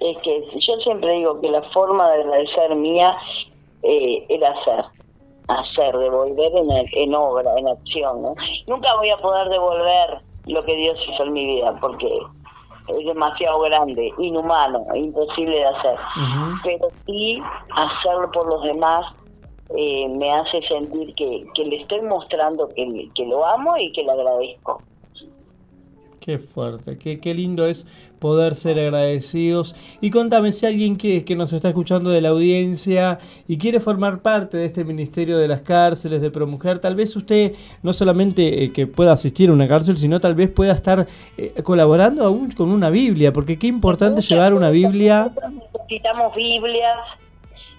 [0.00, 3.16] Es que yo siempre digo que la forma de agradecer mía
[3.82, 4.84] eh, era hacer,
[5.48, 8.22] hacer, devolver en, en obra, en acción.
[8.22, 8.34] ¿no?
[8.66, 12.08] Nunca voy a poder devolver lo que Dios hizo en mi vida, porque
[12.88, 15.96] es demasiado grande, inhumano, imposible de hacer.
[16.64, 19.04] Pero sí hacerlo por los demás
[19.76, 24.02] eh, me hace sentir que, que le estoy mostrando que, que lo amo y que
[24.02, 24.82] le agradezco.
[26.18, 27.86] Qué fuerte, qué, qué lindo es
[28.20, 29.74] poder ser agradecidos.
[30.00, 34.22] Y contame si alguien que, que nos está escuchando de la audiencia y quiere formar
[34.22, 38.72] parte de este Ministerio de las Cárceles de Promujer, tal vez usted no solamente eh,
[38.72, 41.06] que pueda asistir a una cárcel, sino tal vez pueda estar
[41.36, 45.32] eh, colaborando aún con una Biblia, porque qué importante llevar una Biblia.
[45.88, 46.98] Necesitamos Biblias,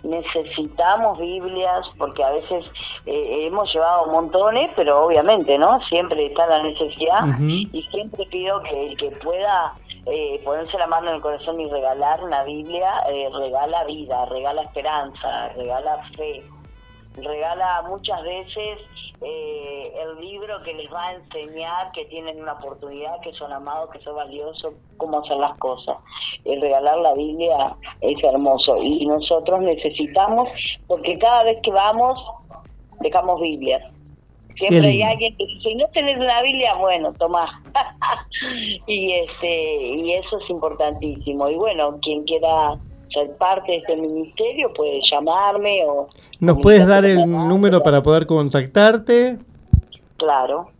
[0.04, 2.66] necesitamos Biblias, porque a veces
[3.06, 5.80] eh, hemos llevado montones, pero obviamente, ¿no?
[5.90, 9.76] Siempre está la necesidad y siempre pido que el que pueda
[10.06, 14.64] eh, ponerse la mano en el corazón y regalar una Biblia, eh, regala vida, regala
[14.64, 16.44] esperanza, regala fe,
[17.16, 18.80] regala muchas veces
[19.22, 23.92] eh, el libro que les va a enseñar que tienen una oportunidad, que son amados,
[23.92, 25.98] que son valiosos, cómo hacer las cosas.
[26.46, 30.50] El regalar la Biblia es hermoso y nosotros necesitamos,
[30.88, 32.20] porque cada vez que vamos,
[33.02, 33.84] dejamos Biblias.
[34.58, 37.62] Siempre hay alguien que dice, no tenés una Biblia, bueno, toma.
[38.88, 41.50] y este y eso es importantísimo.
[41.50, 42.78] Y bueno, quien quiera
[43.14, 46.08] ser parte de este ministerio puede llamarme o...
[46.40, 49.38] ¿Nos puedes dar el número para poder contactarte?
[50.18, 50.72] Claro.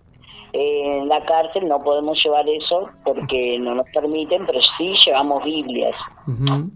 [0.54, 5.44] Eh, en la cárcel no podemos llevar eso porque no nos permiten, pero sí llevamos
[5.44, 5.96] Biblias.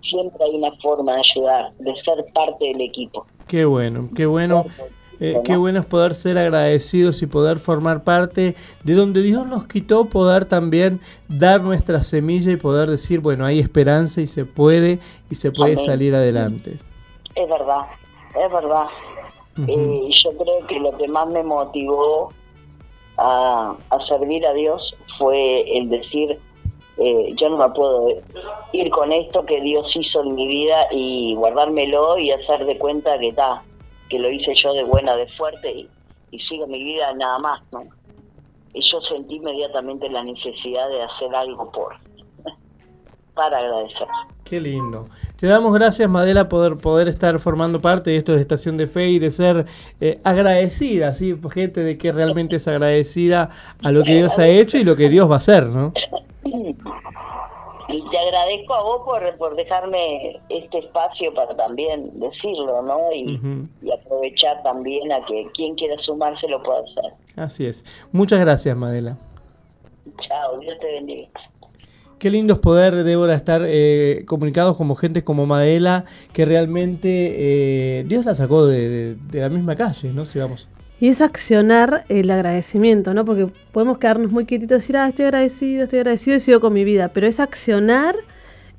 [0.02, 3.28] Siempre hay una forma de ayudar, de ser parte del equipo.
[3.48, 4.66] Qué bueno, qué bueno.
[5.20, 9.66] Eh, qué bueno es poder ser agradecidos y poder formar parte de donde Dios nos
[9.66, 15.00] quitó, poder también dar nuestra semilla y poder decir, bueno, hay esperanza y se puede
[15.32, 15.86] y se puede Amén.
[15.86, 16.78] salir adelante.
[17.34, 17.82] Es verdad,
[18.30, 18.86] es verdad.
[19.68, 22.30] Eh, yo creo que lo que más me motivó
[23.18, 26.40] a, a servir a Dios fue el decir,
[26.98, 28.10] eh, yo no me puedo
[28.72, 33.20] ir con esto que Dios hizo en mi vida y guardármelo y hacer de cuenta
[33.20, 33.64] que está,
[34.10, 35.90] que lo hice yo de buena, de fuerte y,
[36.32, 37.62] y sigo mi vida nada más.
[38.74, 41.96] Y yo sentí inmediatamente la necesidad de hacer algo por,
[43.38, 44.08] para agradecer.
[44.44, 45.08] Qué lindo.
[45.38, 49.08] Te damos gracias, Madela, por poder estar formando parte de esto de Estación de Fe
[49.10, 49.66] y de ser
[50.02, 51.40] eh, agradecida, ¿sí?
[51.54, 53.50] gente de que realmente es agradecida
[53.84, 55.94] a lo que Dios ha hecho y lo que Dios va a hacer, ¿no?
[57.90, 63.12] Y te agradezco a vos por, por dejarme este espacio para también decirlo, ¿no?
[63.14, 63.40] Y
[63.92, 67.14] aprovechar también a que quien quiera sumarse lo pueda hacer.
[67.38, 67.86] Así es.
[68.12, 69.18] Muchas gracias, Madela.
[70.28, 71.30] Chao, Dios te bendiga.
[72.20, 76.04] Qué lindo es poder, Débora, estar eh, comunicados como gente como Madela,
[76.34, 80.26] que realmente eh, Dios la sacó de, de- la misma calle, ¿no?
[80.26, 80.68] Si vamos.
[81.00, 83.24] Y es accionar el agradecimiento, ¿no?
[83.24, 86.74] Porque podemos quedarnos muy quietitos y decir, ah, estoy agradecido, estoy agradecido y sigo con
[86.74, 87.10] mi vida.
[87.14, 88.16] Pero es accionar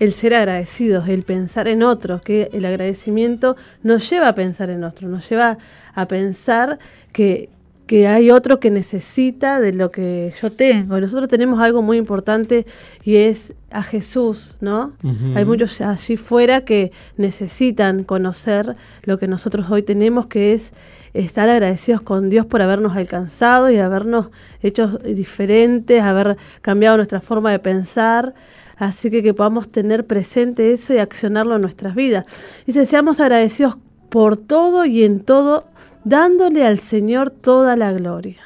[0.00, 4.82] el ser agradecidos, el pensar en otros, que el agradecimiento nos lleva a pensar en
[4.82, 5.58] otros, nos lleva
[5.94, 6.80] a pensar
[7.12, 7.50] que,
[7.88, 11.00] que hay otro que necesita de lo que yo tengo.
[11.00, 12.66] Nosotros tenemos algo muy importante
[13.02, 14.92] y es a Jesús, ¿no?
[15.34, 20.74] Hay muchos allí fuera que necesitan conocer lo que nosotros hoy tenemos, que es
[21.14, 24.26] estar agradecidos con Dios por habernos alcanzado y habernos
[24.60, 28.34] hecho diferentes, haber cambiado nuestra forma de pensar.
[28.76, 32.24] Así que que podamos tener presente eso y accionarlo en nuestras vidas.
[32.66, 33.78] Dice, seamos agradecidos
[34.10, 35.66] por todo y en todo,
[36.08, 38.38] dándole al Señor toda la gloria.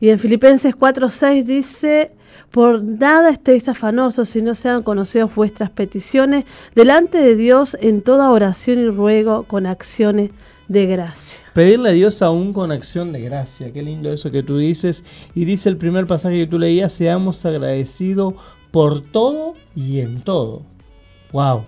[0.00, 2.12] Y en Filipenses 4:6 dice,
[2.50, 8.30] por nada estéis afanosos si no sean conocidos vuestras peticiones delante de Dios en toda
[8.30, 10.30] oración y ruego con acciones
[10.68, 11.40] de gracia.
[11.52, 13.72] Pedirle a Dios aún con acción de gracia.
[13.72, 15.04] Qué lindo eso que tú dices.
[15.34, 18.34] Y dice el primer pasaje que tú leías, seamos agradecidos
[18.70, 20.62] por todo y en todo.
[21.32, 21.66] Wow.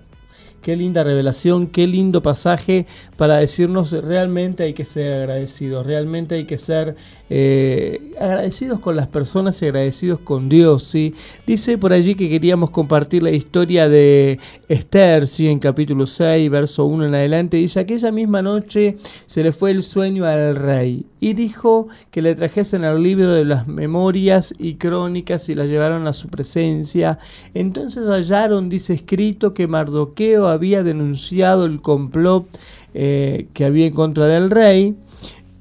[0.61, 2.85] Qué linda revelación, qué lindo pasaje
[3.17, 6.95] para decirnos realmente hay que ser agradecidos, realmente hay que ser
[7.31, 10.83] eh, agradecidos con las personas y agradecidos con Dios.
[10.83, 11.15] ¿sí?
[11.47, 15.47] Dice por allí que queríamos compartir la historia de Esther, ¿sí?
[15.47, 17.57] en capítulo 6, verso 1 en adelante.
[17.57, 22.35] Dice, aquella misma noche se le fue el sueño al rey y dijo que le
[22.35, 27.19] trajesen el libro de las memorias y crónicas y la llevaron a su presencia.
[27.53, 32.45] Entonces hallaron, dice escrito, que Mardoqueo había denunciado el complot
[32.93, 34.95] eh, que había en contra del rey,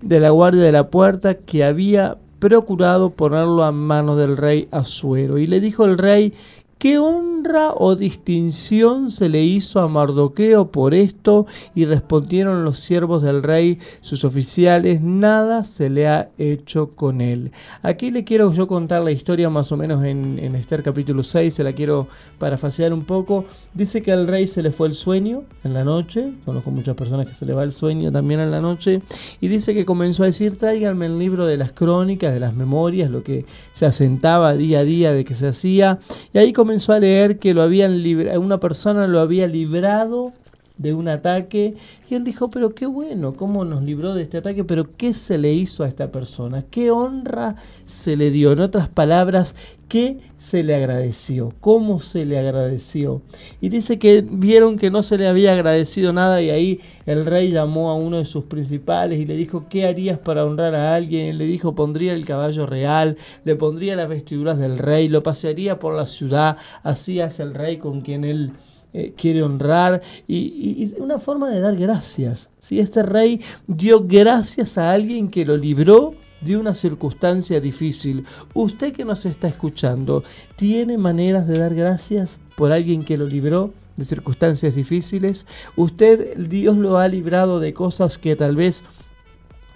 [0.03, 5.38] de la guardia de la puerta, que había procurado ponerlo a manos del rey Asuero.
[5.38, 6.32] Y le dijo el rey
[6.81, 11.47] ¿Qué honra o distinción se le hizo a Mardoqueo por esto?
[11.74, 17.53] Y respondieron los siervos del rey, sus oficiales, nada se le ha hecho con él.
[17.83, 21.53] Aquí le quiero yo contar la historia más o menos en, en Esther capítulo 6,
[21.53, 22.09] se la quiero
[22.39, 23.45] parafasear un poco.
[23.74, 27.26] Dice que al rey se le fue el sueño en la noche, conozco muchas personas
[27.26, 29.03] que se le va el sueño también en la noche,
[29.39, 33.11] y dice que comenzó a decir, tráiganme el libro de las crónicas, de las memorias,
[33.11, 35.99] lo que se asentaba día a día de que se hacía,
[36.33, 38.01] y ahí comenzó comenzó a leer que lo habían
[38.39, 40.33] una persona lo había librado
[40.79, 41.75] de un ataque
[42.09, 45.37] y él dijo, pero qué bueno, cómo nos libró de este ataque, pero qué se
[45.37, 49.57] le hizo a esta persona, qué honra se le dio, en otras palabras,
[49.91, 53.22] qué se le agradeció, cómo se le agradeció.
[53.61, 57.51] Y dice que vieron que no se le había agradecido nada y ahí el rey
[57.51, 61.26] llamó a uno de sus principales y le dijo, ¿qué harías para honrar a alguien?
[61.26, 65.80] Y le dijo, pondría el caballo real, le pondría las vestiduras del rey, lo pasearía
[65.80, 68.53] por la ciudad, así hace el rey con quien él
[68.93, 72.49] eh, quiere honrar y, una forma de dar gracias.
[72.61, 78.24] si Este rey dio gracias a alguien que lo libró de una circunstancia difícil.
[78.55, 80.22] Usted que nos está escuchando,
[80.57, 85.47] ¿tiene maneras de dar gracias por alguien que lo libró de circunstancias difíciles?
[85.76, 88.84] Usted, Dios lo ha librado de cosas que tal vez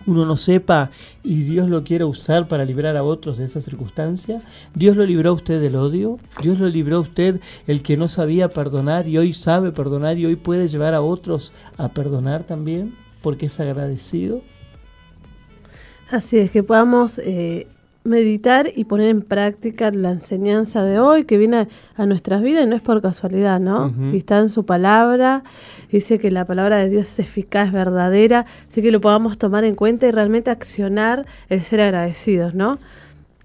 [0.06, 0.90] uno no sepa
[1.22, 4.42] y Dios lo quiere usar para librar a otros de esa circunstancia?
[4.74, 6.18] ¿Dios lo libró a usted del odio?
[6.42, 10.26] ¿Dios lo libró a usted el que no sabía perdonar y hoy sabe perdonar y
[10.26, 14.42] hoy puede llevar a otros a perdonar también porque es agradecido?
[16.14, 17.66] Así es, que podamos eh,
[18.04, 22.68] meditar y poner en práctica la enseñanza de hoy que viene a nuestras vidas y
[22.68, 23.92] no es por casualidad, ¿no?
[24.12, 25.42] Y está en su palabra,
[25.90, 29.74] dice que la palabra de Dios es eficaz, verdadera, así que lo podamos tomar en
[29.74, 32.78] cuenta y realmente accionar el ser agradecidos, ¿no?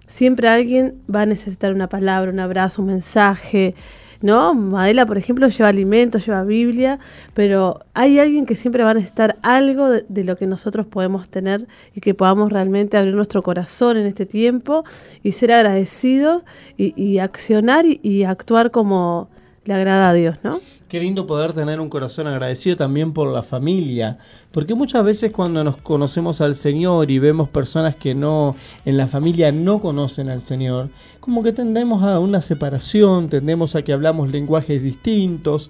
[0.06, 3.74] Siempre alguien va a necesitar una palabra, un abrazo, un mensaje,
[4.22, 4.54] ¿no?
[4.54, 7.00] Madela, por ejemplo, lleva alimentos, lleva Biblia,
[7.34, 11.68] pero hay alguien que siempre va a necesitar algo de, lo que nosotros podemos tener
[11.96, 14.84] y que podamos realmente abrir nuestro corazón en este tiempo
[15.24, 16.44] y ser agradecidos
[16.78, 19.30] y, accionar y actuar como
[19.66, 20.60] le agrada a Dios, ¿no?
[20.90, 24.18] Qué lindo poder tener un corazón agradecido también por la familia,
[24.52, 29.06] porque muchas veces cuando nos conocemos al Señor y vemos personas que no en la
[29.06, 34.32] familia no conocen al Señor, como que tendemos a una separación, tendemos a que hablamos
[34.32, 35.70] lenguajes distintos,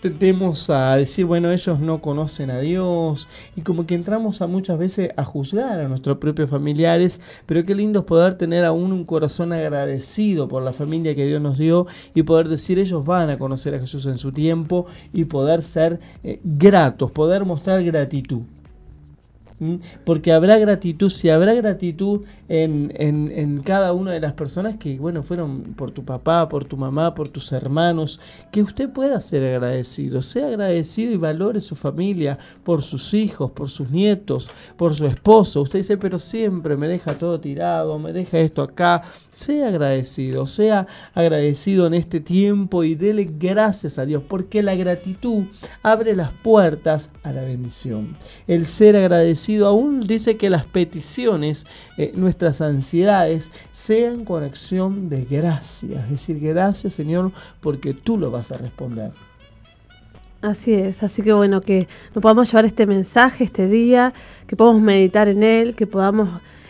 [0.00, 4.78] tendemos a decir, bueno, ellos no conocen a Dios y como que entramos a muchas
[4.78, 9.04] veces a juzgar a nuestros propios familiares, pero qué lindo es poder tener aún un
[9.04, 13.38] corazón agradecido por la familia que Dios nos dio y poder decir, ellos van a
[13.38, 18.42] conocer a Jesús en su tiempo y poder ser eh, gratos, poder mostrar gratitud.
[20.04, 24.98] Porque habrá gratitud, si habrá gratitud en, en, en, cada una de las personas que,
[24.98, 28.20] bueno, fueron por tu papá, por tu mamá, por tus hermanos,
[28.52, 33.70] que usted pueda ser agradecido, sea agradecido y valore su familia, por sus hijos, por
[33.70, 35.62] sus nietos, por su esposo.
[35.62, 39.02] Usted dice, pero siempre me deja todo tirado, me deja esto acá.
[39.30, 45.44] Sea agradecido, sea agradecido en este tiempo y dele gracias a Dios, porque la gratitud
[45.82, 48.18] abre las puertas a la bendición.
[48.46, 51.66] El ser agradecido aún dice que las peticiones,
[51.96, 56.04] eh, nuestras ansiedades, sean con acción de gracias.
[56.04, 59.12] Es decir, gracias Señor porque tú lo vas a responder.
[60.42, 64.12] Así es, así que bueno, que nos podamos llevar este mensaje este día,
[64.46, 66.28] que podamos meditar en él, que podamos...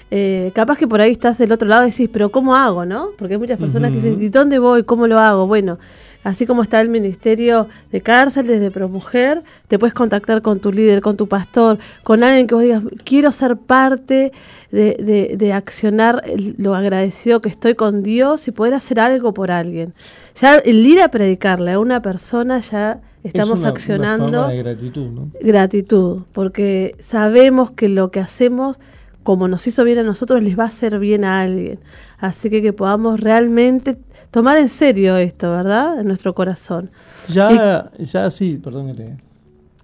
[0.08, 2.84] Eh, capaz que por ahí estás del otro lado y decís, pero ¿cómo hago?
[2.84, 3.08] ¿no?
[3.18, 4.84] Porque hay muchas personas que dicen, ¿y dónde voy?
[4.84, 5.48] ¿Cómo lo hago?
[5.48, 5.78] Bueno,
[6.26, 11.00] así como está el Ministerio de Cárceles de Promujer, te puedes contactar con tu líder,
[11.00, 14.32] con tu pastor, con alguien que vos digas, quiero ser parte
[14.72, 16.24] de, accionar
[16.58, 19.94] lo agradecido que estoy con Dios y poder hacer algo por alguien.
[20.34, 25.30] Ya el ir a predicarle a una persona ya estamos accionando gratitud, ¿no?
[25.40, 28.78] gratitud, porque sabemos que lo que hacemos
[29.26, 31.80] como nos hizo bien a nosotros, les va a hacer bien a alguien.
[32.18, 33.98] Así que que podamos realmente
[34.30, 35.98] tomar en serio esto, ¿verdad?
[35.98, 36.92] En nuestro corazón.
[37.28, 38.94] Ya, ya sí, perdón.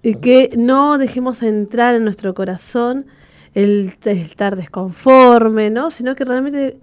[0.01, 3.05] Y que no dejemos entrar en nuestro corazón
[3.53, 5.91] el, el estar desconforme, ¿no?
[5.91, 6.77] Sino que realmente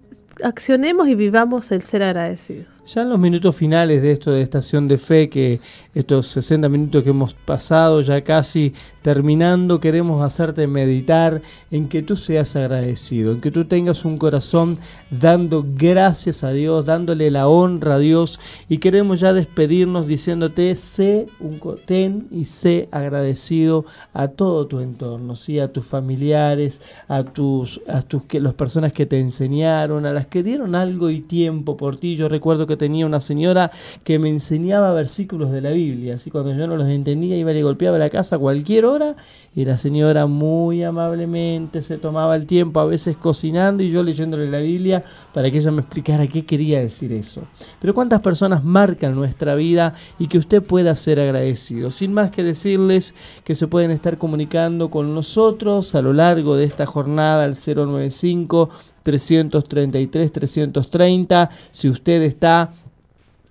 [0.44, 2.79] accionemos y vivamos el ser agradecidos.
[2.92, 5.60] Ya en los minutos finales de esto de estación de fe, que
[5.94, 12.16] estos 60 minutos que hemos pasado, ya casi terminando, queremos hacerte meditar en que tú
[12.16, 14.76] seas agradecido, en que tú tengas un corazón
[15.08, 21.28] dando gracias a Dios, dándole la honra a Dios y queremos ya despedirnos diciéndote, sé
[21.38, 25.60] un ten y sé agradecido a todo tu entorno, ¿sí?
[25.60, 30.26] a tus familiares, a tus, a tus que las personas que te enseñaron, a las
[30.26, 32.16] que dieron algo y tiempo por ti.
[32.16, 33.70] Yo recuerdo que tenía una señora
[34.04, 36.14] que me enseñaba versículos de la Biblia.
[36.14, 39.16] Así cuando yo no los entendía, iba y le golpeaba la casa a cualquier hora
[39.54, 44.46] y la señora muy amablemente se tomaba el tiempo, a veces cocinando y yo leyéndole
[44.46, 45.04] la Biblia
[45.34, 47.42] para que ella me explicara qué quería decir eso.
[47.80, 51.90] Pero cuántas personas marcan nuestra vida y que usted pueda ser agradecido.
[51.90, 53.14] Sin más que decirles
[53.44, 58.70] que se pueden estar comunicando con nosotros a lo largo de esta jornada al 095
[59.02, 61.50] 333 330.
[61.70, 62.69] Si usted está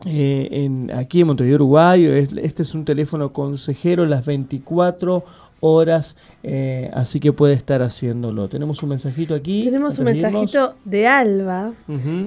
[0.05, 2.05] eh, en, aquí en Montevideo, Uruguay,
[2.41, 5.23] este es un teléfono consejero las 24
[5.61, 8.47] horas, eh, así que puede estar haciéndolo.
[8.47, 9.63] Tenemos un mensajito aquí.
[9.65, 11.73] Tenemos un mensajito de Alba.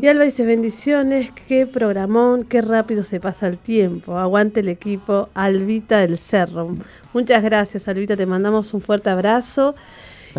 [0.01, 4.19] Y Alba dice, bendiciones, qué programón, qué rápido se pasa el tiempo.
[4.19, 6.77] Aguante el equipo, Albita del Cerro.
[7.15, 9.75] Muchas gracias, Albita, te mandamos un fuerte abrazo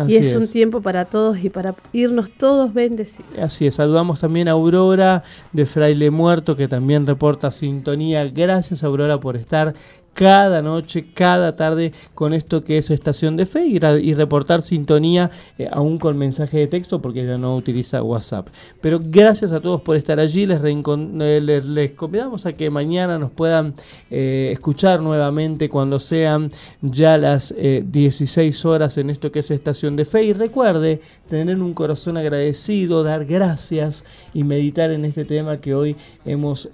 [0.08, 3.30] y es, un tiempo para todos y para irnos todos bendecidos.
[3.38, 5.22] Así es, saludamos también a Aurora
[5.52, 8.24] de Fraile Muerto que también reporta sintonía.
[8.26, 9.74] Gracias Aurora por estar
[10.14, 15.68] cada noche, cada tarde con esto que es Estación de Fe y, reportar sintonía eh,
[15.70, 18.48] aún con mensaje de texto porque ella no utiliza WhatsApp.
[18.80, 23.32] Pero gracias a todos por estar allí, les, eh, les, convidamos a que mañana nos
[23.32, 23.74] puedan
[24.10, 26.48] eh, escuchar nuevamente cuando sean
[26.80, 31.74] ya las 16 horas en esto que es Estación de Fe y recuerde tener un
[31.74, 36.68] corazón agradecido, dar gracias y meditar en este tema que hoy hemos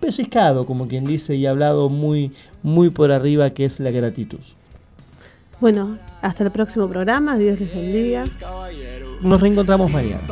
[0.00, 2.32] pescado, como quien dice, y hablado muy,
[2.66, 4.40] muy por arriba, que es la gratitud.
[5.60, 8.24] Bueno, hasta el próximo programa, Dios les bendiga.
[9.22, 10.22] Nos reencontramos mañana.